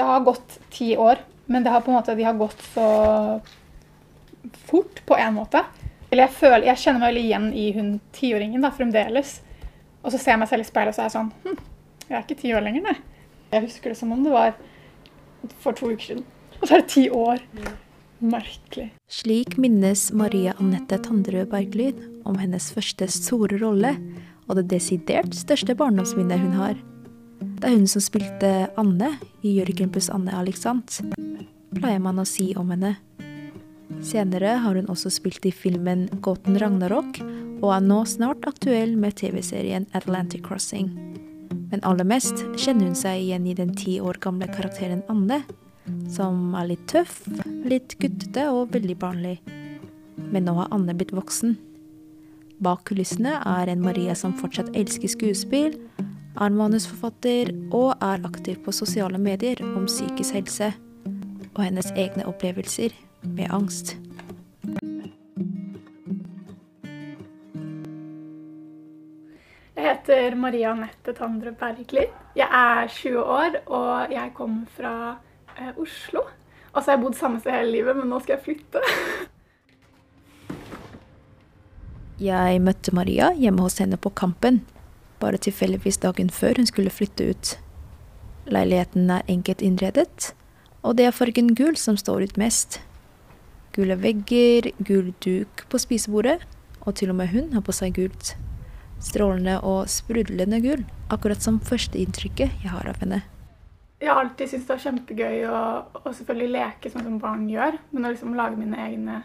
Det 0.00 0.04
har 0.08 0.20
gått 0.24 0.54
ti 0.72 0.94
år, 0.96 1.18
men 1.44 1.64
det 1.64 1.70
har 1.70 1.82
på 1.84 1.90
en 1.90 1.98
måte, 1.98 2.14
de 2.16 2.24
har 2.24 2.38
gått 2.40 2.62
så 2.72 3.40
fort 4.64 5.02
på 5.04 5.16
en 5.20 5.34
måte. 5.36 5.60
Eller 6.08 6.24
jeg, 6.24 6.32
føler, 6.38 6.64
jeg 6.70 6.80
kjenner 6.80 7.02
meg 7.02 7.10
veldig 7.10 7.24
igjen 7.26 7.48
i 7.52 7.64
hun 7.76 7.90
tiåringen 8.16 8.64
fremdeles. 8.72 9.34
Og 10.00 10.08
så 10.14 10.16
ser 10.16 10.32
jeg 10.32 10.40
meg 10.40 10.48
selv 10.48 10.64
i 10.64 10.68
speilet 10.70 10.94
og 10.94 10.96
så 10.96 11.02
er 11.02 11.10
jeg 11.10 11.14
sånn 11.18 11.28
hm, 11.44 11.58
Jeg 12.06 12.16
er 12.16 12.24
ikke 12.24 12.38
ti 12.40 12.54
år 12.56 12.64
lenger, 12.64 12.86
nei. 12.88 12.96
Jeg 13.52 13.66
husker 13.66 13.92
det 13.92 13.98
som 14.00 14.14
om 14.16 14.24
det 14.24 14.32
var 14.32 14.56
for 15.60 15.76
to 15.76 15.92
uker 15.92 16.06
siden. 16.06 16.24
Og 16.62 16.64
så 16.64 16.78
er 16.78 16.80
det 16.86 16.90
ti 16.94 17.04
år. 17.12 17.44
Merkelig. 18.24 18.88
Slik 19.20 19.58
minnes 19.60 20.06
Maria 20.16 20.56
Anette 20.64 20.96
Tanderød 21.04 21.52
Berglyd 21.52 22.00
om 22.24 22.40
hennes 22.40 22.72
første 22.72 23.04
store 23.12 23.60
rolle 23.60 23.98
og 24.48 24.62
det 24.62 24.70
desidert 24.72 25.36
største 25.36 25.76
barndomsminnet 25.76 26.40
hun 26.40 26.56
har. 26.56 26.80
Det 27.60 27.68
er 27.68 27.74
hun 27.76 27.88
som 27.92 28.00
spilte 28.00 28.50
Anne 28.80 29.10
i 29.44 29.50
Jørgen 29.58 29.90
pluss 29.92 30.06
Anne-Alexandt, 30.08 31.02
pleier 31.76 32.00
man 32.00 32.22
å 32.22 32.24
si 32.24 32.54
om 32.56 32.70
henne. 32.72 32.94
Senere 34.00 34.54
har 34.64 34.78
hun 34.78 34.88
også 34.88 35.12
spilt 35.12 35.44
i 35.44 35.52
filmen 35.52 36.06
Gåten 36.24 36.56
Ragnarok, 36.56 37.20
og 37.60 37.68
er 37.74 37.84
nå 37.84 37.98
snart 38.08 38.48
aktuell 38.48 38.94
med 38.96 39.18
TV-serien 39.20 39.84
Atlantic 39.92 40.40
Crossing. 40.46 40.88
Men 41.68 41.84
aller 41.84 42.08
mest 42.08 42.40
kjenner 42.56 42.88
hun 42.88 42.96
seg 42.96 43.26
igjen 43.26 43.44
i 43.44 43.56
den 43.58 43.76
ti 43.76 43.98
år 44.00 44.16
gamle 44.24 44.48
karakteren 44.48 45.04
Anne, 45.12 45.42
som 46.08 46.54
er 46.56 46.72
litt 46.72 46.88
tøff, 46.88 47.26
litt 47.68 47.98
guttete 48.00 48.48
og 48.54 48.72
veldig 48.72 48.96
barnlig. 49.04 49.36
Men 50.32 50.48
nå 50.48 50.56
har 50.62 50.72
Anne 50.72 50.96
blitt 50.96 51.12
voksen. 51.12 51.58
Bak 52.64 52.88
kulissene 52.88 53.36
er 53.44 53.68
en 53.68 53.84
Maria 53.84 54.16
som 54.16 54.32
fortsatt 54.40 54.72
elsker 54.76 55.12
skuespill, 55.12 55.76
er 56.38 56.54
manusforfatter 56.54 57.50
og 57.74 57.96
er 57.98 58.22
aktiv 58.28 58.60
på 58.64 58.72
sosiale 58.74 59.18
medier 59.18 59.58
om 59.64 59.88
psykisk 59.88 60.36
helse 60.38 60.72
og 61.56 61.62
hennes 61.64 61.90
egne 61.98 62.26
opplevelser 62.30 62.94
med 63.26 63.50
angst. 63.50 63.96
Jeg 69.76 69.88
heter 69.88 70.36
Maria 70.36 70.70
Anette 70.74 71.12
Tandre 71.16 71.52
Bergli. 71.56 72.06
Jeg 72.36 72.46
er 72.46 72.86
20 72.88 73.22
år, 73.24 73.60
og 73.66 74.12
jeg 74.12 74.32
kommer 74.36 74.66
fra 74.76 74.94
eh, 75.56 75.72
Oslo. 75.80 76.26
Og 76.72 76.82
så 76.82 76.90
har 76.90 76.98
jeg 76.98 77.04
bodd 77.04 77.16
samme 77.18 77.40
sted 77.40 77.56
hele 77.56 77.72
livet, 77.72 77.96
men 77.96 78.12
nå 78.12 78.20
skal 78.22 78.36
jeg 78.36 78.44
flytte. 78.44 78.82
Jeg 82.20 82.60
møtte 82.60 82.92
Maria 82.94 83.30
hjemme 83.32 83.64
hos 83.64 83.80
henne 83.80 83.96
på 83.96 84.12
Kampen, 84.12 84.60
bare 85.20 85.40
tilfeldigvis 85.40 86.00
dagen 86.02 86.30
før 86.32 86.60
hun 86.60 86.68
skulle 86.68 86.92
flytte 86.92 87.30
ut. 87.30 87.54
Leiligheten 88.50 89.10
er 89.12 89.26
enkelt 89.28 89.62
innredet, 89.62 90.32
og 90.82 90.96
det 90.96 91.06
er 91.06 91.16
fargen 91.16 91.54
gul 91.54 91.76
som 91.76 91.98
står 92.00 92.24
ut 92.24 92.38
mest. 92.40 92.80
Gule 93.76 93.94
vegger, 94.00 94.72
gul 94.82 95.12
duk 95.22 95.66
på 95.70 95.78
spisebordet, 95.78 96.40
og 96.80 96.96
til 96.98 97.12
og 97.12 97.20
med 97.20 97.30
hun 97.30 97.52
har 97.54 97.62
på 97.62 97.74
seg 97.76 97.94
gult. 97.98 98.34
Strålende 99.00 99.60
og 99.64 99.88
sprudlende 99.88 100.60
gul, 100.64 100.82
akkurat 101.12 101.44
som 101.44 101.60
førsteinntrykket 101.64 102.64
jeg 102.64 102.72
har 102.72 102.88
av 102.90 102.98
henne. 103.04 103.22
Jeg 104.00 104.08
har 104.08 104.22
alltid 104.22 104.48
syntes 104.48 104.66
det 104.66 104.74
var 104.74 104.84
kjempegøy 104.86 105.42
å, 105.44 105.60
å 106.00 106.12
selvfølgelig 106.16 106.52
leke 106.54 106.90
sånn 106.92 107.04
som 107.04 107.18
barn 107.20 107.44
gjør, 107.52 107.76
men 107.92 108.08
å 108.08 108.12
liksom 108.14 108.32
lage 108.36 108.56
mine 108.56 108.80
egne 108.80 109.20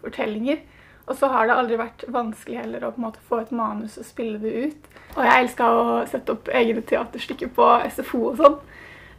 fortellinger. 0.00 0.62
Og 1.08 1.16
så 1.18 1.30
har 1.32 1.48
det 1.48 1.56
aldri 1.56 1.78
vært 1.80 2.04
vanskelig 2.12 2.60
heller 2.60 2.84
å 2.86 2.92
på 2.94 3.00
en 3.00 3.06
måte 3.08 3.22
få 3.26 3.40
et 3.42 3.50
manus 3.56 3.96
og 3.98 4.06
spille 4.06 4.38
det 4.38 4.52
ut. 4.66 4.90
Og 5.16 5.24
jeg 5.26 5.44
elska 5.44 5.70
å 5.74 5.84
sette 6.10 6.36
opp 6.36 6.50
egne 6.54 6.84
teaterstykker 6.86 7.50
på 7.56 7.70
SFO 7.90 8.20
og 8.30 8.36
sånn. 8.38 8.58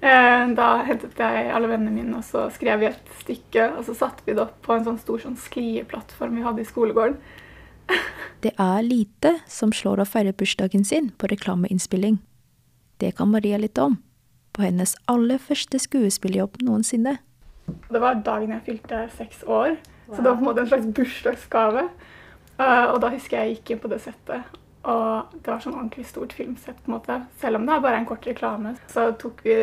Eh, 0.02 0.46
Da 0.56 0.70
hentet 0.88 1.20
jeg 1.20 1.52
alle 1.54 1.70
vennene 1.70 1.94
mine 1.94 2.18
og 2.18 2.26
så 2.26 2.48
skrev 2.54 2.80
vi 2.80 2.90
et 2.92 3.14
stykke. 3.22 3.78
Og 3.78 3.86
så 3.86 3.98
satte 3.98 4.24
vi 4.26 4.34
det 4.34 4.46
opp 4.46 4.62
på 4.66 4.74
en 4.78 4.88
sånn 4.88 5.00
stor 5.02 5.20
sånn 5.20 5.38
sklieplattform 5.38 6.36
vi 6.40 6.46
hadde 6.48 6.64
i 6.64 6.70
skolegården. 6.70 7.18
Det 8.42 8.54
er 8.58 8.82
lite 8.86 9.36
som 9.52 9.74
slår 9.76 10.02
å 10.02 10.08
feire 10.08 10.34
bursdagen 10.34 10.86
sin 10.88 11.12
på 11.20 11.28
reklameinnspilling. 11.28 12.22
Det 13.02 13.16
kan 13.18 13.30
Maria 13.34 13.58
litt 13.58 13.78
om. 13.78 14.00
På 14.54 14.64
hennes 14.64 14.96
aller 15.12 15.38
første 15.42 15.80
skuespillerjobb 15.80 16.62
noensinne. 16.64 17.18
Det 17.92 18.02
var 18.02 18.20
dagen 18.26 18.52
jeg 18.56 18.66
fylte 18.66 19.04
seks 19.18 19.44
år, 19.48 19.78
så 20.16 20.22
det 20.22 20.30
var 20.30 20.36
på 20.40 20.44
en 20.44 20.50
måte 20.50 20.62
en 20.66 20.72
slags 20.72 20.90
bursdagsgave. 20.98 21.86
Eh, 22.58 22.86
og 22.92 23.00
da 23.02 23.10
husker 23.14 23.38
jeg 23.38 23.48
jeg 23.48 23.56
gikk 23.58 23.72
inn 23.76 23.80
på 23.84 23.90
det 23.92 24.02
settet, 24.04 24.58
og 24.84 25.32
det 25.34 25.48
var 25.52 25.60
sånn 25.64 25.78
ordentlig 25.78 26.06
stort 26.10 26.34
filmsett. 26.34 26.78
på 26.84 26.92
en 26.92 26.98
måte. 26.98 27.22
Selv 27.42 27.60
om 27.60 27.66
det 27.66 27.76
er 27.76 27.84
bare 27.84 27.98
en 28.02 28.06
kort 28.10 28.26
reklame, 28.26 28.76
så 28.92 29.12
tok 29.18 29.44
vi 29.46 29.58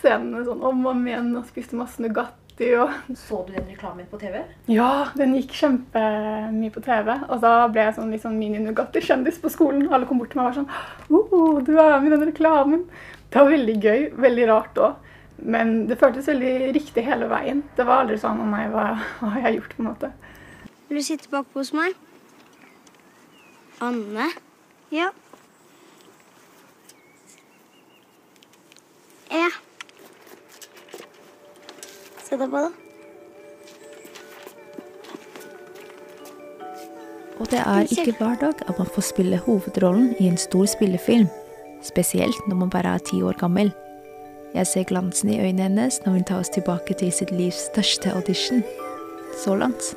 scenene 0.00 0.44
sånn 0.46 0.62
om 0.62 0.84
og 0.86 0.92
om 0.94 1.06
igjen 1.06 1.32
og 1.36 1.46
spiste 1.48 1.76
masse 1.78 2.00
Nugatti. 2.02 2.36
Og 2.76 2.90
Så 3.16 3.38
du 3.46 3.54
den 3.54 3.68
reklamen 3.70 4.06
på 4.10 4.18
TV? 4.20 4.42
ja, 4.68 5.08
den 5.16 5.32
gikk 5.34 5.52
kjempemye 5.56 6.70
på 6.74 6.82
TV. 6.84 7.14
Og 7.30 7.40
da 7.40 7.66
ble 7.72 7.86
jeg 7.86 7.94
sånn 7.96 8.18
sånn 8.20 8.36
mini-Nugatti-kjendis 8.38 9.40
på 9.40 9.48
skolen. 9.48 9.88
Alle 9.92 10.06
kom 10.06 10.18
bort 10.18 10.30
til 10.30 10.42
meg 10.42 10.50
og 10.50 10.50
var 10.50 10.58
sånn 10.60 10.70
oh, 11.10 11.60
du 11.64 11.72
er 11.78 12.00
med 12.00 12.12
i 12.12 12.16
den 12.16 12.28
reklamen. 12.28 12.84
Det 13.30 13.40
var 13.40 13.50
veldig 13.50 13.76
gøy. 13.80 14.10
Veldig 14.26 14.48
rart 14.50 14.76
òg. 14.76 14.94
Men 15.42 15.86
det 15.88 15.96
føltes 16.00 16.28
veldig 16.28 16.72
riktig 16.76 17.04
hele 17.06 17.28
veien. 17.30 17.62
Det 17.76 17.86
var 17.88 18.04
aldri 18.04 18.18
sånn 18.20 18.42
Å 18.42 18.48
nei, 18.50 18.66
hva, 18.72 18.90
hva 19.20 19.32
har 19.36 19.48
jeg 19.48 19.60
gjort? 19.60 19.74
på 19.76 19.82
en 19.82 19.88
måte. 19.88 20.12
Vil 20.90 21.00
du 21.00 21.06
sitte 21.06 21.30
bakpå 21.32 21.62
hos 21.62 21.72
meg? 21.72 21.96
Anne? 23.80 24.26
Ja. 24.92 25.08
Ja. 29.30 29.48
Se 32.20 32.36
deg 32.36 32.50
på, 32.50 32.60
da. 32.60 32.70
Og 37.40 37.48
det 37.48 37.60
er 37.64 37.86
ikke 37.88 38.12
hver 38.18 38.34
dag 38.42 38.64
at 38.68 38.76
man 38.76 38.90
får 38.94 39.06
spille 39.14 39.38
hovedrollen 39.46 40.10
i 40.20 40.26
en 40.28 40.36
stor 40.36 40.66
spillefilm. 40.68 41.30
Spesielt 41.82 42.48
når 42.48 42.56
man 42.66 42.70
bare 42.74 42.98
er 42.98 43.06
ti 43.06 43.22
år 43.22 43.38
gammel. 43.40 43.72
Jeg 44.50 44.66
ser 44.66 44.82
glansen 44.82 45.28
i 45.30 45.38
øynene 45.38 45.62
hennes 45.62 46.00
når 46.02 46.12
hun 46.12 46.24
tar 46.26 46.40
oss 46.42 46.48
tilbake 46.50 46.94
til 46.98 47.12
sitt 47.14 47.30
livs 47.30 47.68
største 47.68 48.10
audition. 48.10 48.64
Så 49.38 49.54
langt. 49.54 49.92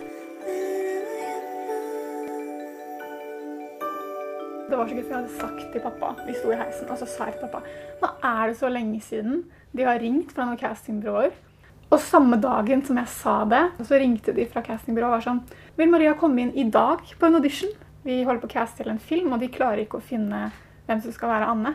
Det 4.69 4.77
var 4.77 4.85
så 4.85 4.93
gøy, 4.93 5.01
for 5.01 5.09
jeg 5.09 5.17
hadde 5.17 5.39
sagt 5.39 5.63
til 5.73 5.81
pappa 5.81 6.11
Vi 6.27 6.35
sto 6.37 6.51
i 6.53 6.57
heisen, 6.59 6.85
og 6.85 6.99
så 7.01 7.07
sa 7.09 7.31
jeg 7.31 7.39
til 7.39 7.47
pappa 7.47 7.63
Nå 8.03 8.11
er 8.29 8.51
det 8.51 8.59
så 8.59 8.69
lenge 8.69 8.99
siden 9.01 9.41
de 9.73 9.87
har 9.87 9.97
ringt 9.97 10.35
fra 10.35 10.45
noen 10.45 10.59
castingbyråer. 10.61 11.33
Og 11.89 12.01
samme 12.01 12.37
dagen 12.37 12.85
som 12.85 12.99
jeg 13.01 13.09
sa 13.09 13.39
det, 13.49 13.63
så 13.81 13.97
ringte 13.97 14.35
de 14.37 14.45
fra 14.49 14.61
castingbyrået 14.65 15.09
og 15.09 15.15
var 15.17 15.25
sånn 15.25 15.41
Vil 15.81 15.89
Maria 15.89 16.13
komme 16.19 16.45
inn 16.45 16.53
i 16.53 16.67
dag 16.69 17.01
på 17.01 17.25
en 17.25 17.39
audition? 17.41 17.73
Vi 18.05 18.21
holder 18.21 18.45
på 18.45 18.51
å 18.51 18.53
caste 18.53 18.83
til 18.83 18.93
en 18.93 19.01
film, 19.01 19.33
og 19.33 19.41
de 19.41 19.49
klarer 19.49 19.81
ikke 19.81 19.97
å 19.97 20.05
finne 20.05 20.51
hvem 20.85 21.01
som 21.01 21.15
skal 21.15 21.33
være 21.33 21.49
Anne. 21.55 21.73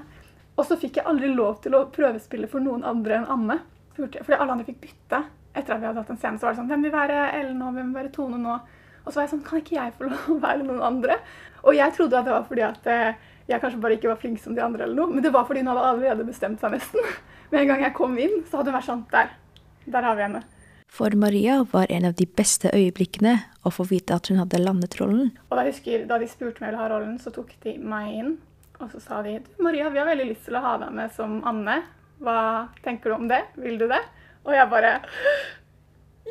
Og 0.59 0.67
så 0.67 0.79
fikk 0.79 0.99
jeg 0.99 1.07
aldri 1.07 1.31
lov 1.31 1.61
til 1.63 1.77
å 1.79 1.87
prøvespille 1.95 2.51
for 2.51 2.65
noen 2.65 2.83
andre 2.87 3.21
enn 3.21 3.29
Anne. 3.31 3.61
Fordi 3.95 4.37
alle 4.37 4.55
andre 4.55 4.67
fikk 4.67 4.81
bytte. 4.83 5.23
Etter 5.55 5.75
at 5.75 5.81
vi 5.81 5.89
hadde 5.89 6.03
hatt 6.03 6.11
en 6.13 6.19
scene, 6.21 6.39
så 6.39 6.47
var 6.47 6.55
det 6.55 6.61
sånn 6.61 6.69
Hvem 6.71 6.85
vil 6.87 6.95
være 6.95 7.23
Ellen 7.39 7.57
nå? 7.59 7.71
Hvem 7.75 7.89
vil 7.89 7.99
være 8.03 8.13
Tone 8.15 8.39
nå? 8.43 8.59
Og 9.05 9.09
så 9.09 9.17
var 9.17 9.25
jeg 9.25 9.33
sånn 9.33 9.47
Kan 9.47 9.63
ikke 9.63 9.79
jeg 9.79 9.95
få 9.97 10.11
lov 10.11 10.29
å 10.35 10.37
være 10.43 10.67
noen 10.67 10.85
andre? 10.85 11.17
Og 11.65 11.75
jeg 11.79 11.95
trodde 11.97 12.19
at 12.19 12.29
det 12.29 12.35
var 12.35 12.45
fordi 12.47 12.65
at 12.67 12.91
eh, 12.93 13.25
jeg 13.49 13.63
kanskje 13.63 13.81
bare 13.83 13.97
ikke 13.97 14.11
var 14.11 14.21
flink 14.21 14.39
som 14.43 14.55
de 14.55 14.63
andre, 14.63 14.85
eller 14.85 14.99
noe. 15.01 15.15
Men 15.15 15.25
det 15.25 15.33
var 15.35 15.47
fordi 15.49 15.65
hun 15.65 15.71
hadde 15.73 15.87
allerede 15.89 16.27
bestemt 16.29 16.61
seg, 16.63 16.77
nesten. 16.77 17.11
Med 17.51 17.63
en 17.63 17.73
gang 17.73 17.83
jeg 17.87 17.97
kom 17.97 18.15
inn, 18.21 18.43
så 18.47 18.61
hadde 18.61 18.71
hun 18.71 18.79
vært 18.79 18.89
sånn 18.91 19.05
Der. 19.15 19.35
Der 19.89 20.05
har 20.05 20.19
vi 20.19 20.27
henne. 20.27 20.45
For 20.89 21.13
Maria 21.17 21.63
var 21.69 21.91
en 21.93 22.07
av 22.09 22.15
de 22.17 22.25
beste 22.29 22.71
øyeblikkene 22.73 23.35
å 23.65 23.73
få 23.73 23.85
vite 23.89 24.17
at 24.17 24.29
hun 24.31 24.41
hadde 24.41 24.61
landet 24.61 24.97
rollen. 25.01 25.33
Og 25.49 25.57
da 25.57 25.65
jeg 25.65 25.75
husker, 25.77 26.05
da 26.09 26.21
de 26.21 26.29
spurte 26.29 26.61
om 26.61 26.67
jeg 26.67 26.73
ville 26.73 26.83
ha 26.83 26.91
rollen, 26.93 27.17
så 27.21 27.33
tok 27.33 27.53
de 27.65 27.75
meg 27.81 28.13
inn. 28.21 28.31
Og 28.79 28.91
så 28.93 29.01
sa 29.03 29.23
de 29.27 29.39
Maria, 29.59 29.89
vi 29.91 29.99
har 29.99 30.07
veldig 30.07 30.29
lyst 30.31 30.47
til 30.47 30.59
å 30.59 30.63
ha 30.63 30.77
deg 30.79 30.95
med 30.95 31.11
som 31.15 31.41
Anne. 31.49 31.81
Hva 32.23 32.69
tenker 32.85 33.11
du 33.11 33.17
om 33.17 33.29
det? 33.31 33.43
Vil 33.59 33.79
du 33.81 33.87
det? 33.91 34.01
Og 34.47 34.55
jeg 34.55 34.71
bare 34.71 34.93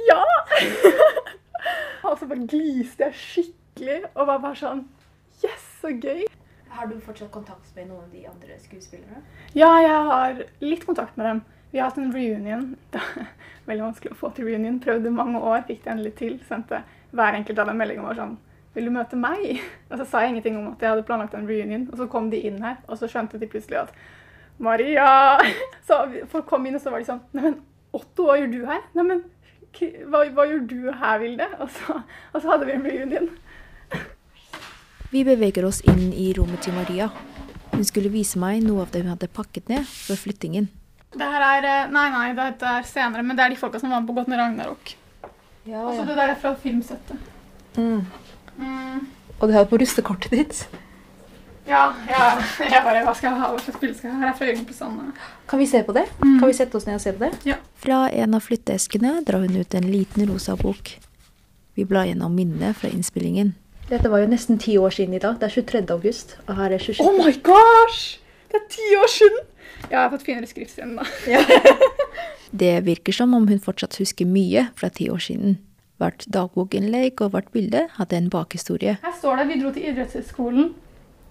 Ja! 0.07 0.21
og 2.07 2.15
så 2.19 2.27
bare 2.27 2.47
gliste 2.47 3.09
jeg 3.09 3.19
skikkelig 3.19 3.99
og 4.13 4.29
var 4.29 4.41
bare 4.43 4.59
sånn 4.59 4.85
Yes, 5.43 5.65
så 5.81 5.91
gøy! 5.91 6.23
Har 6.73 6.87
du 6.89 6.97
fortsatt 7.01 7.31
kontakt 7.33 7.69
med 7.75 7.89
noen 7.89 8.05
av 8.05 8.15
de 8.15 8.23
andre 8.29 8.57
skuespillerne? 8.61 9.21
Ja, 9.57 9.69
jeg 9.81 10.01
har 10.07 10.41
litt 10.63 10.85
kontakt 10.87 11.17
med 11.17 11.27
dem. 11.29 11.43
Vi 11.71 11.79
har 11.79 11.91
hatt 11.91 11.99
en 12.01 12.13
reunion. 12.13 12.67
Det 12.93 13.01
er 13.01 13.29
veldig 13.67 13.85
vanskelig 13.89 14.15
å 14.15 14.19
få 14.19 14.31
til 14.35 14.47
reunion. 14.49 14.79
Prøvde 14.83 15.11
mange 15.13 15.41
år, 15.41 15.63
fikk 15.67 15.83
det 15.83 15.93
endelig 15.93 16.13
til. 16.19 16.37
Sendte 16.47 16.83
hver 17.11 17.37
enkelt 17.37 17.59
av 17.59 17.71
dem 17.71 17.81
melding 17.81 18.01
og 18.01 18.11
var 18.11 18.21
sånn 18.21 18.35
Vil 18.77 18.85
du 18.85 18.93
møte 18.93 19.17
meg? 19.17 19.57
Og 19.89 19.97
så 19.97 20.05
sa 20.05 20.21
jeg 20.21 20.35
ingenting 20.35 20.59
om 20.59 20.69
at 20.75 20.83
jeg 20.83 20.93
hadde 20.93 21.05
planlagt 21.07 21.33
en 21.33 21.49
reunion. 21.49 21.87
Og 21.89 21.97
så 21.97 22.05
kom 22.11 22.29
de 22.29 22.43
inn 22.45 22.59
her, 22.61 22.77
og 22.85 22.99
så 22.99 23.09
skjønte 23.09 23.39
de 23.41 23.49
plutselig 23.49 23.79
at 23.87 23.95
Maria! 24.61 25.07
Så 25.87 25.97
folk 26.29 26.45
kom 26.49 26.65
inn, 26.65 26.75
og 26.75 26.81
så 26.81 26.89
var 26.91 26.99
de 27.01 27.07
sånn 27.07 27.19
Neimen, 27.37 27.59
Otto, 27.95 28.25
hva 28.25 28.35
gjør 28.39 28.49
du 28.51 28.57
her? 28.67 28.81
Neimen, 28.97 29.21
hva, 30.09 30.23
hva 30.33 30.45
gjør 30.49 30.63
du 30.67 30.79
her, 30.89 31.19
Vilde? 31.21 31.47
Og 31.63 31.69
så, 31.71 31.99
og 32.33 32.41
så 32.41 32.49
hadde 32.51 32.65
vi 32.67 32.73
en 32.73 32.87
reunion. 32.87 33.29
Vi 35.13 35.21
beveger 35.23 35.63
oss 35.67 35.79
inn 35.87 36.09
i 36.11 36.31
rommet 36.35 36.65
til 36.65 36.75
Maria. 36.75 37.07
Hun 37.71 37.85
skulle 37.87 38.11
vise 38.11 38.41
meg 38.41 38.65
noe 38.65 38.83
av 38.83 38.91
det 38.91 39.05
hun 39.05 39.13
hadde 39.13 39.29
pakket 39.31 39.69
ned 39.71 39.85
før 39.87 40.19
flyttingen. 40.25 40.67
Det 41.15 41.29
her 41.31 41.45
er 41.45 41.67
eh, 41.69 41.91
Nei, 41.93 42.07
nei, 42.11 42.27
dette 42.35 42.73
er 42.79 42.87
senere, 42.89 43.23
men 43.23 43.37
det 43.37 43.45
er 43.45 43.53
de 43.53 43.59
folka 43.61 43.79
som 43.79 43.93
var 43.93 44.01
med 44.01 44.09
på 44.09 44.17
Godt 44.17 44.31
med 44.33 44.41
Ragnarok. 44.41 44.93
Ja, 45.67 45.85
Altså, 45.85 46.03
det 46.09 46.17
der 46.17 46.33
er 46.33 46.39
fra 46.41 46.53
filmsettet. 46.59 47.29
Mm. 47.77 48.01
Mm. 48.57 49.07
Og 49.39 49.47
du 49.47 49.53
har 49.53 49.65
på 49.69 49.79
rustekortet 49.81 50.33
ditt. 50.33 50.61
Ja, 51.67 51.91
ja, 52.07 52.27
jeg 52.63 52.79
bare 52.83 53.01
Hva 53.03 53.11
skal 53.17 53.33
jeg 53.33 53.39
ha? 53.41 53.49
Hva 53.51 53.59
slags 53.59 53.79
bilde 53.81 53.97
skal 53.97 54.07
jeg 54.07 54.15
ha? 54.15 54.21
Her 54.21 54.29
er 54.31 54.37
fra 54.39 54.47
Jørgen 54.47 54.67
på 54.69 54.75
Sande. 54.75 55.09
Kan 55.51 55.59
vi 55.59 55.67
se 55.67 55.81
på 55.83 55.95
det? 55.97 56.05
Mm. 56.21 56.37
Kan 56.39 56.47
vi 56.47 56.55
sette 56.55 56.79
oss 56.79 56.87
ned 56.87 56.95
og 56.95 57.03
se 57.03 57.11
på 57.11 57.25
det? 57.25 57.31
Ja. 57.49 57.57
Fra 57.83 58.05
en 58.07 58.37
av 58.37 58.45
flytteeskene 58.45 59.17
drar 59.27 59.43
hun 59.43 59.57
ut 59.59 59.75
en 59.75 59.89
liten 59.91 60.29
rosa 60.31 60.55
bok. 60.55 60.93
Vi 61.75 61.85
blar 61.85 62.07
gjennom 62.07 62.33
minnene 62.33 62.71
fra 62.73 62.89
innspillingen. 62.89 63.51
Dette 63.91 64.09
var 64.11 64.23
jo 64.23 64.31
nesten 64.31 64.57
ti 64.59 64.77
år 64.79 64.95
siden 64.95 65.19
i 65.19 65.21
dag. 65.23 65.37
Det 65.39 65.49
er 65.49 65.57
23. 65.59 65.83
august, 65.93 66.37
og 66.47 66.55
her 66.55 66.73
er 66.75 66.81
27. 66.81 67.03
Oh 67.03 67.19
my 67.19 67.35
gosh! 67.43 68.17
Det 68.47 68.61
er 68.61 68.65
ti 68.71 68.87
år 68.95 69.11
siden! 69.11 69.45
Ja, 69.91 69.91
jeg 69.91 69.99
har 69.99 70.09
fått 70.15 70.25
finere 70.25 70.49
skrift 70.49 70.79
enn 70.81 70.95
da. 70.97 71.05
Det 72.63 72.73
virker 72.87 73.13
som 73.13 73.35
om 73.35 73.45
hun 73.47 73.59
fortsatt 73.59 73.99
husker 73.99 74.27
mye 74.27 74.69
fra 74.79 74.89
ti 74.89 75.09
år 75.11 75.19
siden. 75.21 75.59
Hvert 75.97 76.27
dagbokinnlegg 76.29 77.21
og 77.25 77.31
hvert 77.33 77.47
bilde 77.53 77.87
hadde 77.95 78.19
en 78.19 78.29
bakhistorie. 78.29 78.97
Her 79.01 79.15
står 79.17 79.41
det 79.41 79.47
vi 79.49 79.57
dro 79.61 79.71
til 79.73 79.87
idrettshøyskolen 79.89 80.67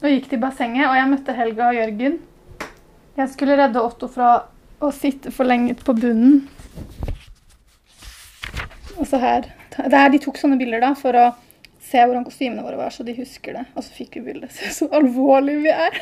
og 0.03 0.09
gikk 0.11 0.27
til 0.33 0.41
bassenget, 0.43 0.89
og 0.91 0.97
jeg 0.99 1.11
møtte 1.13 1.37
Helga 1.37 1.69
og 1.71 1.79
Jørgen. 1.79 2.19
Jeg 3.17 3.29
skulle 3.33 3.57
redde 3.57 3.81
Otto 3.81 4.11
fra 4.13 4.31
å 4.83 4.91
sitte 4.93 5.31
for 5.33 5.45
lenge 5.49 5.73
på 5.79 5.95
bunnen. 5.97 6.43
Og 8.97 9.07
så 9.09 9.21
her. 9.23 9.43
Det 9.77 9.93
er, 9.93 10.11
de 10.13 10.21
tok 10.25 10.37
sånne 10.41 10.59
bilder 10.61 10.81
da, 10.83 10.91
for 10.99 11.13
å 11.17 11.27
se 11.87 12.03
hvordan 12.03 12.27
kostymene 12.27 12.65
våre 12.67 12.79
var, 12.81 12.91
så 12.93 13.03
de 13.07 13.15
husker 13.17 13.53
det. 13.57 13.65
Og 13.77 13.83
så 13.87 13.91
fikk 13.95 14.19
vi 14.19 14.27
bildet. 14.33 14.51
Se 14.57 14.67
så 14.75 14.85
alvorlige 14.97 15.63
vi 15.65 15.73
er. 15.73 15.93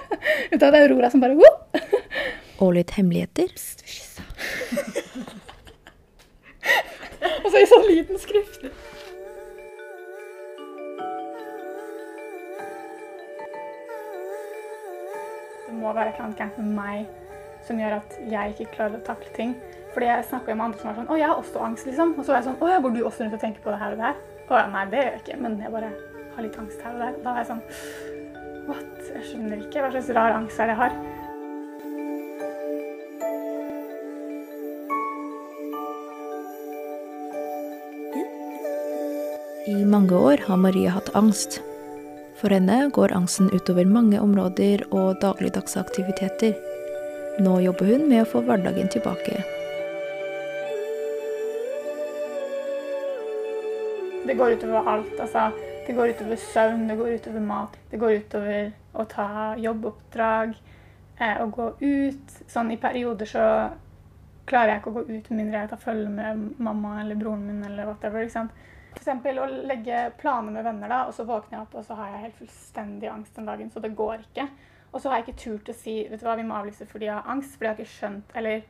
Ut 0.54 0.62
av 0.62 0.70
det 0.72 0.80
Aurora 0.86 1.08
som 1.12 1.20
bare! 1.22 1.34
Og 2.62 2.70
litt 2.78 2.90
hemmeligheter. 2.96 3.48
Og 7.44 7.52
så 7.52 7.60
i 7.60 7.68
sånn 7.68 7.84
liten 7.90 8.20
skrift. 8.20 8.64
Det 15.64 15.74
må 15.76 15.92
være 15.92 16.08
et 16.08 16.16
eller 16.16 16.24
annet 16.24 16.40
gærent 16.40 16.58
med 16.62 16.72
meg 16.78 16.98
som 17.64 17.80
gjør 17.80 17.98
at 17.98 18.16
jeg 18.28 18.54
ikke 18.54 18.72
klarer 18.76 18.98
å 18.98 19.04
takle 19.04 19.32
ting. 19.36 19.54
Fordi 19.94 20.08
jeg 20.08 20.26
snakker 20.30 20.56
med 20.56 20.66
andre 20.66 20.80
som 20.80 20.90
er 20.90 20.96
sånn 20.98 21.10
Å, 21.12 21.18
jeg 21.20 21.28
har 21.30 21.38
også 21.38 21.60
angst, 21.62 21.86
liksom. 21.86 22.16
Og 22.18 22.26
så 22.26 22.32
er 22.32 22.40
jeg 22.40 22.46
sånn 22.48 22.62
Å 22.64 22.70
ja, 22.72 22.80
går 22.82 22.94
du 22.96 23.04
også 23.04 23.24
rundt 23.24 23.36
og 23.36 23.44
tenker 23.44 23.62
på 23.62 23.70
det 23.70 23.78
her 23.78 23.94
og 23.94 24.00
det 24.00 24.08
her? 24.08 24.16
Å 24.48 24.58
ja, 24.58 24.64
nei, 24.72 24.84
det 24.90 25.00
gjør 25.00 25.10
jeg 25.10 25.20
ikke. 25.22 25.36
Men 25.44 25.58
jeg 25.62 25.74
bare 25.76 25.90
har 26.34 26.46
litt 26.46 26.58
angst 26.64 26.82
her 26.82 26.96
og 26.96 27.04
der. 27.04 27.20
Da 27.22 27.34
er 27.34 27.42
jeg 27.42 27.50
sånn 27.52 27.62
What? 28.64 28.96
Jeg 29.12 29.26
skjønner 29.28 29.60
ikke 29.60 29.84
hva 29.84 29.92
slags 29.92 30.10
rar 30.16 30.38
angst 30.40 30.58
er 30.58 30.70
det 30.70 30.74
jeg 30.74 30.82
har. 30.82 30.98
I 39.66 39.84
mange 39.84 40.12
år 40.12 40.36
har 40.44 40.56
Maria 40.60 40.90
hatt 40.92 41.06
angst. 41.16 41.54
For 42.36 42.52
henne 42.52 42.90
går 42.92 43.14
angsten 43.16 43.46
utover 43.48 43.86
mange 43.88 44.18
områder 44.20 44.82
og 44.92 45.22
dagligdagse 45.22 45.80
aktiviteter. 45.80 46.52
Nå 47.40 47.54
jobber 47.64 47.88
hun 47.88 48.04
med 48.10 48.20
å 48.20 48.26
få 48.28 48.42
hverdagen 48.44 48.90
tilbake. 48.92 49.38
Det 54.28 54.36
går 54.36 54.58
utover 54.58 54.90
alt. 54.92 55.14
Altså, 55.16 55.46
det 55.86 55.96
går 55.96 56.12
utover 56.12 56.42
søvn, 56.44 56.84
det 56.90 56.98
går 57.00 57.16
utover 57.16 57.46
mat. 57.48 57.80
Det 57.88 58.02
går 58.04 58.18
utover 58.20 58.68
å 58.92 59.08
ta 59.08 59.30
jobboppdrag, 59.64 60.54
eh, 61.16 61.40
å 61.40 61.48
gå 61.48 61.70
ut. 61.80 62.36
Sånn 62.52 62.70
i 62.70 62.76
perioder 62.76 63.32
så 63.32 63.48
klarer 64.44 64.74
jeg 64.74 64.84
ikke 64.84 64.92
å 64.92 65.00
gå 65.00 65.08
ut 65.08 65.30
med 65.30 65.40
mindre 65.40 65.64
jeg 65.64 65.72
tar 65.72 65.84
følge 65.88 66.12
med 66.12 66.46
mamma 66.60 67.00
eller 67.00 67.16
broren 67.16 67.46
min 67.48 67.64
eller 67.64 67.88
whatever. 67.88 68.20
ikke 68.20 68.36
sant? 68.36 68.64
Eksempel 68.94 69.40
å 69.42 69.48
legge 69.68 70.06
planer 70.20 70.54
med 70.54 70.64
venner, 70.64 70.90
da, 70.90 71.00
og 71.08 71.16
så 71.16 71.26
våkner 71.28 71.58
jeg 71.58 71.66
opp 71.66 71.74
og 71.80 71.84
så 71.86 71.96
har 71.98 72.12
jeg 72.12 72.22
helt 72.28 72.38
fullstendig 72.42 73.10
angst 73.10 73.36
den 73.36 73.50
dagen, 73.50 73.70
så 73.70 73.82
det 73.82 73.94
går 73.98 74.22
ikke. 74.28 74.46
Og 74.94 75.02
så 75.02 75.10
har 75.10 75.18
jeg 75.18 75.28
ikke 75.28 75.42
turt 75.42 75.70
å 75.72 75.76
si 75.76 75.96
vet 76.06 76.22
du 76.22 76.26
hva, 76.28 76.36
vi 76.38 76.46
må 76.46 76.56
avlyse 76.56 76.86
fordi 76.86 77.08
jeg 77.08 77.16
har 77.16 77.30
angst, 77.32 77.56
fordi 77.56 77.66
jeg 77.66 77.74
har 77.74 77.82
ikke 77.82 77.96
skjønt 77.96 78.36
eller 78.38 78.60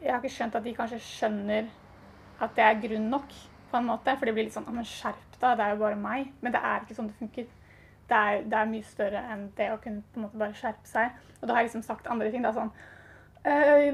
jeg 0.00 0.12
har 0.12 0.20
ikke 0.20 0.34
skjønt 0.34 0.58
at 0.58 0.66
de 0.66 0.74
kanskje 0.76 1.00
skjønner 1.04 1.70
at 2.40 2.54
det 2.56 2.64
er 2.64 2.82
grunn 2.84 3.08
nok, 3.12 3.32
på 3.70 3.76
en 3.78 3.86
måte. 3.86 4.14
For 4.18 4.26
det 4.26 4.34
blir 4.36 4.46
litt 4.48 4.56
sånn 4.56 4.68
«Ja, 4.68 4.74
men 4.74 4.86
skjerp 4.88 5.36
deg, 5.40 5.58
det 5.58 5.64
er 5.64 5.74
jo 5.74 5.82
bare 5.82 5.98
meg. 6.00 6.30
Men 6.40 6.54
det 6.54 6.62
er 6.66 6.84
ikke 6.84 6.96
sånn 6.96 7.10
det 7.10 7.18
funker. 7.18 7.50
Det 8.10 8.18
er, 8.18 8.40
det 8.50 8.58
er 8.58 8.70
mye 8.70 8.86
større 8.86 9.20
enn 9.32 9.44
det 9.58 9.68
å 9.70 9.78
kunne 9.82 10.02
på 10.10 10.18
en 10.18 10.26
måte 10.26 10.40
bare 10.40 10.56
skjerpe 10.58 10.88
seg. 10.90 11.20
Og 11.38 11.44
da 11.46 11.54
har 11.54 11.62
jeg 11.62 11.70
liksom 11.70 11.84
sagt 11.86 12.10
andre 12.10 12.30
ting. 12.32 12.42
da 12.42 12.52
sånn 12.56 12.72
øh, 13.46 13.84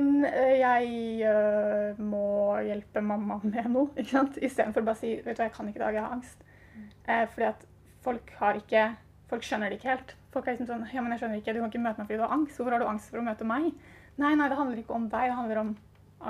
Jeg 0.56 0.94
øh, 1.28 2.00
må 2.00 2.45
hjelpe 2.70 3.02
mamma 3.04 3.40
med 3.42 3.70
noe, 3.72 3.90
ikke 3.96 4.12
sant? 4.12 4.38
Istedenfor 4.38 4.84
bare 4.86 4.98
å 4.98 5.02
si 5.02 5.16
vet 5.22 5.36
du 5.36 5.42
hva, 5.42 5.48
jeg 5.48 5.56
kan 5.56 5.70
ikke 5.70 5.80
i 5.80 5.84
dag, 5.84 5.98
jeg 5.98 6.06
har 6.06 6.14
angst. 6.16 6.46
Eh, 7.06 7.24
fordi 7.32 7.48
at 7.50 7.66
folk 8.06 8.32
har 8.42 8.62
ikke 8.62 8.92
Folk 9.26 9.42
skjønner 9.42 9.72
det 9.72 9.80
ikke 9.80 9.90
helt. 9.90 10.12
Folk 10.30 10.46
er 10.46 10.54
liksom 10.54 10.68
sånn 10.68 10.84
Ja, 10.94 11.02
men 11.02 11.10
jeg 11.10 11.18
skjønner 11.18 11.40
ikke, 11.40 11.54
du 11.56 11.58
kan 11.58 11.70
ikke 11.72 11.82
møte 11.82 11.98
meg 11.98 12.06
fordi 12.06 12.20
du 12.20 12.22
har 12.22 12.34
angst. 12.36 12.60
Hvorfor 12.60 12.76
har 12.76 12.82
du 12.82 12.86
angst 12.86 13.08
for 13.10 13.18
å 13.18 13.24
møte 13.26 13.48
meg? 13.48 13.72
Nei, 14.22 14.30
nei, 14.38 14.46
det 14.46 14.58
handler 14.60 14.78
ikke 14.78 14.94
om 14.94 15.08
deg, 15.10 15.32
det 15.32 15.38
handler 15.40 15.60
om 15.64 15.72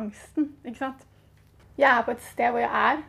angsten. 0.01 0.47
Ikke 0.65 0.81
sant? 0.81 1.05
Jeg 1.77 1.91
er 1.91 2.07
på 2.07 2.15
et 2.15 2.25
sted 2.25 2.55
hvor 2.55 2.65
jeg 2.65 2.73
er 2.73 3.03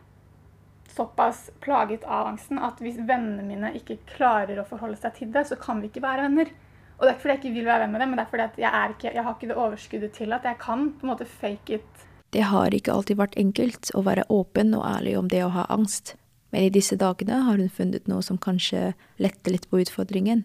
såpass 0.92 1.46
plaget 1.64 2.04
av 2.04 2.34
angsten 2.34 2.60
at 2.64 2.82
hvis 2.84 3.00
vennene 3.00 3.46
mine 3.46 3.72
ikke 3.78 4.00
klarer 4.10 4.60
å 4.60 4.68
forholde 4.68 5.00
seg 5.00 5.16
til 5.16 5.32
det, 5.32 5.46
så 5.48 5.58
kan 5.60 5.80
vi 5.80 5.92
ikke 5.92 6.04
være 6.04 6.28
venner. 6.28 6.52
Og 6.98 7.06
det 7.06 7.10
er 7.10 7.16
ikke 7.16 7.24
fordi 7.24 7.34
jeg 7.36 7.42
ikke 7.44 7.56
vil 7.60 7.70
være 7.70 7.84
venn 7.86 7.94
med 7.94 8.02
dem, 8.02 8.12
men 8.12 8.20
det 8.20 8.26
er 8.26 8.32
fordi 8.32 8.46
at 8.48 8.60
jeg, 8.64 8.72
er 8.74 8.94
ikke, 8.96 9.14
jeg 9.14 9.24
har 9.24 9.36
ikke 9.38 9.50
det 9.52 9.60
overskuddet 9.64 10.16
til 10.18 10.34
at 10.34 10.48
jeg 10.50 10.60
kan 10.62 10.88
på 10.98 11.06
en 11.06 11.12
måte 11.14 11.30
fake 11.30 11.78
it. 11.78 12.07
Det 12.36 12.44
har 12.52 12.74
ikke 12.76 12.92
alltid 12.92 13.20
vært 13.20 13.38
enkelt 13.40 13.92
å 13.96 14.04
være 14.04 14.28
åpen 14.34 14.74
og 14.76 14.86
ærlig 14.88 15.16
om 15.20 15.30
det 15.32 15.44
å 15.46 15.54
ha 15.54 15.66
angst. 15.74 16.16
Men 16.52 16.68
i 16.68 16.74
disse 16.74 16.98
dagene 17.00 17.40
har 17.46 17.60
hun 17.60 17.72
funnet 17.72 18.08
noe 18.08 18.24
som 18.24 18.40
kanskje 18.40 18.92
letter 19.22 19.56
litt 19.56 19.68
på 19.72 19.82
utfordringen. 19.84 20.44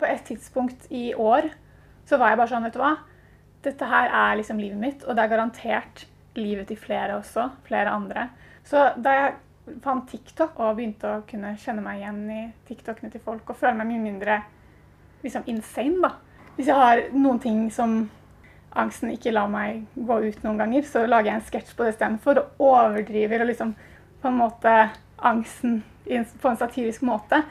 På 0.00 0.08
et 0.08 0.24
tidspunkt 0.28 0.88
i 0.90 1.12
år 1.14 1.50
så 2.08 2.18
var 2.20 2.32
jeg 2.32 2.40
bare 2.40 2.52
sånn, 2.52 2.66
vet 2.66 2.76
du 2.76 2.82
hva. 2.82 2.94
Dette 3.62 3.88
her 3.88 4.10
er 4.10 4.38
liksom 4.40 4.60
livet 4.60 4.80
mitt, 4.80 5.04
og 5.06 5.16
det 5.16 5.24
er 5.24 5.32
garantert 5.32 6.06
livet 6.36 6.68
til 6.68 6.80
flere 6.80 7.16
også. 7.20 7.48
Flere 7.68 7.92
andre. 7.94 8.26
Så 8.66 8.88
da 8.98 9.14
jeg 9.16 9.78
fant 9.84 10.08
TikTok 10.10 10.58
og 10.58 10.76
begynte 10.78 11.08
å 11.08 11.22
kunne 11.28 11.54
kjenne 11.60 11.84
meg 11.84 12.00
igjen 12.00 12.22
i 12.32 12.42
TikTokene 12.68 13.12
til 13.12 13.22
folk 13.22 13.52
og 13.52 13.58
føle 13.60 13.76
meg 13.78 13.92
mye 13.92 14.02
mindre 14.02 14.40
liksom 15.22 15.46
insane, 15.46 16.00
da. 16.02 16.16
Hvis 16.56 16.68
jeg 16.68 16.76
har 16.76 17.04
noen 17.14 17.38
ting 17.40 17.62
som 17.72 18.02
angsten 18.78 19.12
ikke 19.12 19.32
lar 19.34 19.50
meg 19.52 19.84
gå 19.94 20.18
ut 20.28 20.44
noen 20.44 20.60
ganger, 20.60 20.86
så 20.86 21.04
lager 21.06 21.30
jeg 21.30 21.40
en 21.40 21.48
sketsj 21.48 21.74
på 21.76 21.86
det 21.86 21.94
istedenfor 21.94 22.40
og 22.42 22.62
overdriver 22.72 23.44
og 23.44 23.50
liksom 23.50 23.74
på 24.22 24.30
en 24.30 24.38
måte 24.38 24.76
angsten 25.22 25.82
på 26.06 26.50
en 26.50 26.58
satirisk 26.58 27.04
måte. 27.06 27.42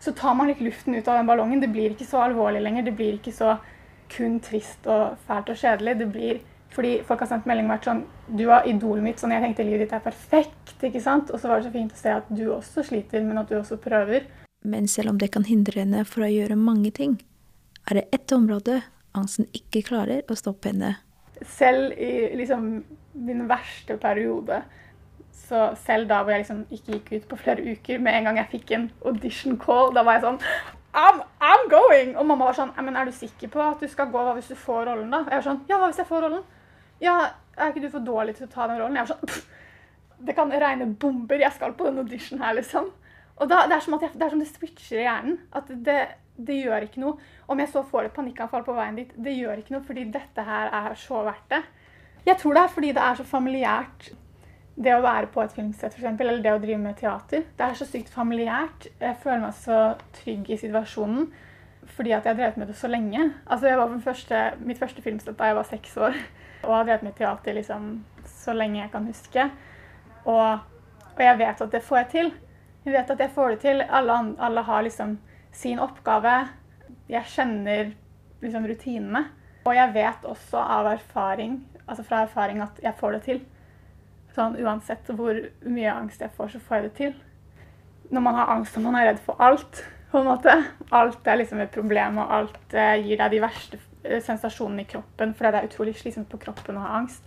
Så 0.00 0.14
tar 0.16 0.34
man 0.34 0.48
litt 0.48 0.62
luften 0.64 0.94
ut 0.96 1.08
av 1.08 1.18
den 1.18 1.28
ballongen. 1.28 1.60
Det 1.60 1.68
blir 1.72 1.92
ikke 1.92 2.08
så 2.08 2.22
alvorlig 2.24 2.62
lenger. 2.64 2.86
Det 2.88 2.96
blir 2.96 3.18
ikke 3.18 3.34
så 3.36 3.58
kun 4.10 4.38
trist 4.42 4.86
og 4.90 5.18
fælt 5.28 5.52
og 5.52 5.60
kjedelig. 5.60 5.98
Det 6.00 6.08
blir 6.10 6.40
fordi 6.70 7.00
folk 7.06 7.24
har 7.24 7.30
sendt 7.32 7.48
melding 7.50 7.66
og 7.66 7.74
vært 7.74 7.88
sånn 7.88 8.04
Du 8.38 8.44
var 8.46 8.66
idolet 8.68 9.02
mitt, 9.02 9.18
sånn 9.18 9.32
jeg 9.34 9.42
tenkte 9.42 9.66
livet 9.66 9.88
ditt 9.88 9.94
er 9.96 10.04
perfekt, 10.04 10.76
ikke 10.86 11.02
sant? 11.02 11.32
Og 11.34 11.42
så 11.42 11.50
var 11.50 11.58
det 11.58 11.66
så 11.66 11.74
fint 11.74 11.94
å 11.94 11.98
se 11.98 12.12
at 12.14 12.28
du 12.30 12.44
også 12.54 12.84
sliter, 12.86 13.24
men 13.26 13.40
at 13.42 13.50
du 13.50 13.56
også 13.58 13.80
prøver. 13.82 14.28
Men 14.62 14.86
selv 14.88 15.10
om 15.10 15.18
det 15.18 15.32
kan 15.34 15.48
hindre 15.48 15.82
henne 15.82 16.04
fra 16.06 16.28
å 16.28 16.30
gjøre 16.30 16.58
mange 16.60 16.92
ting, 16.94 17.18
er 17.90 17.98
det 17.98 18.06
ett 18.14 18.32
område 18.36 18.82
angsten 19.16 19.48
ikke 19.56 19.82
klarer 19.88 20.22
å 20.28 20.36
stoppe 20.38 20.70
henne. 20.72 20.96
selv 21.42 21.92
i 21.96 22.36
liksom 22.36 22.84
min 23.12 23.46
verste 23.48 23.96
periode, 23.96 24.62
så 25.32 25.70
selv 25.86 26.08
da 26.08 26.20
hvor 26.22 26.34
jeg 26.34 26.44
liksom 26.44 26.66
ikke 26.70 26.92
gikk 26.92 27.12
ut 27.12 27.28
på 27.30 27.36
flere 27.36 27.64
uker, 27.72 27.98
med 27.98 28.14
en 28.14 28.28
gang 28.28 28.36
jeg 28.38 28.50
fikk 28.52 28.70
en 28.76 28.90
audition 29.06 29.56
call, 29.58 29.94
da 29.94 30.04
var 30.06 30.18
jeg 30.18 30.26
sånn 30.26 30.40
I'm, 30.92 31.22
I'm 31.40 31.68
going! 31.70 32.16
Og 32.18 32.26
mamma 32.26 32.48
var 32.48 32.56
sånn 32.58 32.72
men 32.82 32.96
Er 32.98 33.06
du 33.06 33.14
sikker 33.14 33.50
på 33.52 33.62
at 33.62 33.80
du 33.80 33.86
skal 33.88 34.10
gå? 34.10 34.18
Hva 34.26 34.34
hvis 34.34 34.50
du 34.50 34.56
får 34.58 34.88
rollen, 34.88 35.10
da? 35.10 35.22
Jeg 35.28 35.38
var 35.38 35.46
sånn 35.46 35.60
Ja, 35.70 35.78
hva 35.78 35.90
hvis 35.90 36.00
jeg 36.02 36.08
får 36.08 36.24
rollen? 36.26 36.42
Ja, 37.00 37.16
er 37.56 37.70
ikke 37.70 37.84
du 37.84 37.92
for 37.92 38.04
dårlig 38.04 38.34
til 38.36 38.48
å 38.48 38.50
ta 38.50 38.66
den 38.66 38.80
rollen? 38.80 38.98
Jeg 38.98 39.06
var 39.06 39.12
sånn 39.14 39.30
«Pff, 39.30 39.44
Det 40.26 40.34
kan 40.36 40.50
regne 40.52 40.90
bomber. 41.00 41.38
Jeg 41.40 41.54
skal 41.54 41.72
på 41.78 41.86
den 41.86 42.02
auditionen 42.02 42.42
her, 42.44 42.56
liksom. 42.58 42.90
Og 43.40 43.48
da, 43.48 43.62
det, 43.70 43.78
er 43.78 43.86
jeg, 43.88 44.10
det 44.18 44.26
er 44.26 44.34
som 44.34 44.42
det 44.42 44.48
switcher 44.50 44.98
i 44.98 45.06
hjernen. 45.06 45.38
At 45.56 45.70
det, 45.86 46.00
det 46.46 46.56
gjør 46.62 46.86
ikke 46.86 47.02
noe. 47.02 47.28
Om 47.50 47.60
jeg 47.62 47.72
så 47.72 47.82
får 47.86 48.08
et 48.08 48.16
panikkanfall 48.16 48.64
på 48.66 48.76
veien 48.76 48.98
dit, 48.98 49.12
det 49.16 49.36
gjør 49.36 49.60
ikke 49.60 49.76
noe, 49.76 49.84
fordi 49.86 50.06
dette 50.14 50.46
her 50.46 50.72
er 50.80 50.96
så 50.98 51.22
verdt 51.26 51.52
det. 51.52 51.60
Jeg 52.26 52.36
tror 52.40 52.56
det 52.56 52.62
er 52.62 52.74
fordi 52.74 52.90
det 52.96 53.04
er 53.04 53.20
så 53.20 53.26
familiært, 53.26 54.10
det 54.80 54.94
å 54.94 55.02
være 55.04 55.28
på 55.32 55.42
et 55.42 55.52
filmsett 55.52 55.96
eksempel, 55.96 56.30
eller 56.30 56.44
det 56.44 56.52
å 56.54 56.60
drive 56.62 56.80
med 56.80 56.96
teater. 56.96 57.44
Det 57.56 57.64
er 57.66 57.76
så 57.76 57.86
sykt 57.88 58.12
familiært. 58.12 58.88
Jeg 59.00 59.18
føler 59.20 59.42
meg 59.44 59.56
så 59.58 59.80
trygg 60.22 60.50
i 60.50 60.60
situasjonen 60.60 61.30
fordi 61.90 62.12
at 62.14 62.24
jeg 62.24 62.30
har 62.30 62.38
drevet 62.38 62.58
med 62.60 62.68
det 62.70 62.76
så 62.78 62.88
lenge. 62.88 63.24
Altså, 63.46 63.66
jeg 63.66 63.78
var 63.80 63.94
første, 64.04 64.40
mitt 64.62 64.78
første 64.78 65.02
filmsett 65.02 65.38
da 65.38 65.48
jeg 65.48 65.56
var 65.56 65.66
seks 65.66 65.96
år, 65.98 66.18
og 66.62 66.74
har 66.74 66.84
drevet 66.86 67.02
med 67.02 67.16
teater 67.18 67.56
liksom, 67.56 67.88
så 68.30 68.54
lenge 68.54 68.78
jeg 68.78 68.92
kan 68.92 69.08
huske. 69.08 69.46
Og, 70.28 70.60
og 71.16 71.22
jeg 71.24 71.40
vet 71.40 71.64
at 71.64 71.72
det 71.74 71.82
får 71.82 71.98
jeg 71.98 72.08
til. 72.12 72.30
Jeg 72.84 72.94
vet 72.94 73.10
at 73.10 73.24
jeg 73.24 73.34
får 73.34 73.54
det 73.54 73.60
til. 73.64 73.82
Alle, 73.82 74.18
alle 74.38 74.64
har 74.68 74.84
liksom 74.86 75.16
sin 75.52 75.80
oppgave. 75.82 76.48
Jeg 77.10 77.26
kjenner 77.34 77.92
liksom 78.40 78.66
rutinene. 78.66 79.26
Og 79.68 79.74
jeg 79.76 79.92
vet 79.92 80.24
også 80.24 80.62
av 80.62 80.86
erfaring 80.94 81.58
altså 81.90 82.04
fra 82.06 82.22
erfaring 82.24 82.62
at 82.62 82.78
jeg 82.82 82.94
får 83.00 83.16
det 83.16 83.22
til. 83.26 83.40
Sånn 84.36 84.58
uansett 84.62 85.10
hvor 85.18 85.36
mye 85.66 85.94
angst 85.94 86.22
jeg 86.22 86.32
får, 86.36 86.54
så 86.54 86.62
får 86.62 86.76
jeg 86.76 86.86
det 86.86 86.92
til. 87.00 87.16
Når 88.14 88.24
man 88.26 88.38
har 88.38 88.52
angst 88.54 88.78
og 88.78 88.86
man 88.86 88.98
er 88.98 89.10
redd 89.10 89.22
for 89.24 89.42
alt, 89.42 89.82
på 90.10 90.18
en 90.18 90.26
måte 90.26 90.50
Alt 90.90 91.26
er 91.30 91.38
liksom 91.38 91.60
et 91.62 91.70
problem, 91.70 92.18
og 92.18 92.32
alt 92.34 92.74
eh, 92.74 92.96
gir 92.98 93.20
deg 93.20 93.30
de 93.30 93.42
verste 93.42 93.78
eh, 94.02 94.22
sensasjonene 94.22 94.82
i 94.82 94.88
kroppen 94.90 95.36
fordi 95.38 95.52
det 95.54 95.60
er 95.60 95.68
utrolig 95.68 95.94
slitsomt 95.98 96.30
på 96.30 96.40
kroppen 96.42 96.78
å 96.78 96.86
ha 96.86 96.96
angst. 96.98 97.26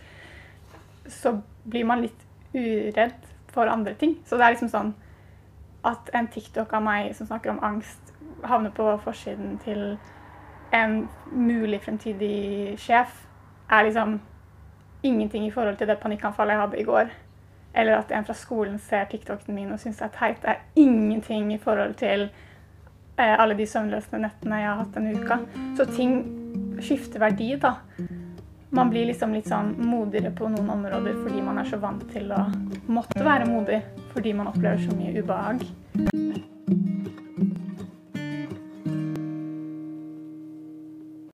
Så 1.08 1.32
blir 1.64 1.86
man 1.88 2.04
litt 2.04 2.26
uredd 2.52 3.16
for 3.54 3.70
andre 3.72 3.94
ting. 3.96 4.18
Så 4.28 4.36
det 4.36 4.44
er 4.44 4.56
liksom 4.56 4.72
sånn 4.72 4.92
at 5.84 6.12
en 6.16 6.28
TikTok 6.32 6.72
av 6.76 6.84
meg 6.84 7.12
som 7.16 7.28
snakker 7.28 7.52
om 7.52 7.62
angst, 7.64 8.03
havner 8.42 8.70
på 8.74 8.88
forsiden 9.04 9.58
til 9.64 9.96
en 10.74 11.08
mulig 11.32 11.80
fremtidig 11.84 12.78
sjef, 12.78 13.26
er 13.70 13.86
liksom 13.86 14.18
ingenting 15.04 15.46
i 15.46 15.50
forhold 15.50 15.76
til 15.76 15.88
det 15.88 15.98
panikkanfallet 16.02 16.52
jeg 16.52 16.60
hadde 16.60 16.80
i 16.80 16.88
går. 16.88 17.12
Eller 17.74 17.98
at 17.98 18.12
en 18.12 18.24
fra 18.24 18.34
skolen 18.34 18.78
ser 18.78 19.04
TikToken 19.10 19.54
min 19.54 19.72
og 19.72 19.80
syns 19.80 19.98
det 19.98 20.08
er 20.08 20.18
teit. 20.18 20.42
Det 20.42 20.50
er 20.50 20.62
ingenting 20.76 21.52
i 21.52 21.58
forhold 21.58 21.94
til 21.94 22.28
eh, 23.18 23.34
alle 23.38 23.56
de 23.58 23.66
søvnløse 23.66 24.18
nettene 24.18 24.60
jeg 24.62 24.68
har 24.70 24.82
hatt 24.82 24.94
denne 24.94 25.14
uka. 25.18 25.40
Så 25.76 25.88
ting 25.90 26.14
skifter 26.80 27.22
verdi, 27.22 27.54
da. 27.60 27.76
Man 28.74 28.90
blir 28.90 29.06
liksom 29.06 29.34
litt 29.34 29.46
sånn 29.46 29.74
modigere 29.86 30.32
på 30.34 30.48
noen 30.50 30.70
områder 30.74 31.20
fordi 31.22 31.42
man 31.46 31.60
er 31.62 31.68
så 31.68 31.78
vant 31.82 32.02
til 32.10 32.32
å 32.34 32.40
måtte 32.90 33.22
være 33.22 33.46
modig 33.46 33.84
fordi 34.14 34.34
man 34.34 34.50
opplever 34.50 34.82
så 34.82 34.96
mye 34.98 35.22
ubehag. 35.22 35.62